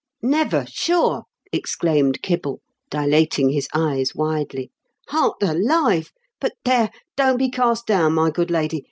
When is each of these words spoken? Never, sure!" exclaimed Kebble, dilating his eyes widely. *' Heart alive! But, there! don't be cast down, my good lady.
Never, 0.23 0.65
sure!" 0.67 1.25
exclaimed 1.53 2.23
Kebble, 2.23 2.57
dilating 2.89 3.49
his 3.51 3.67
eyes 3.71 4.15
widely. 4.15 4.71
*' 4.89 5.07
Heart 5.09 5.43
alive! 5.43 6.11
But, 6.39 6.53
there! 6.65 6.89
don't 7.15 7.37
be 7.37 7.51
cast 7.51 7.85
down, 7.85 8.13
my 8.13 8.31
good 8.31 8.49
lady. 8.49 8.79